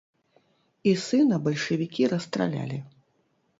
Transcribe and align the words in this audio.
І 0.91 0.93
сына 1.01 1.35
бальшавікі 1.49 2.09
расстралялі. 2.17 2.83